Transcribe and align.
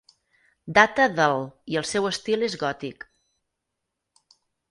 Data 0.77 1.03
del 1.19 1.43
i 1.75 1.77
el 1.83 1.85
seu 1.91 2.09
estil 2.11 2.47
és 2.49 2.57
gòtic. 2.63 3.07